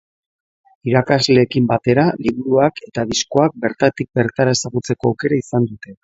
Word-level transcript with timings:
Irakasleekin 0.91 1.67
batera, 1.71 2.05
liburuak 2.27 2.81
eta 2.87 3.03
diskoak 3.11 3.59
bertatik 3.65 4.09
bertara 4.21 4.55
ezagutzeko 4.59 5.09
aukera 5.13 5.39
izan 5.43 5.69
dute. 5.75 5.95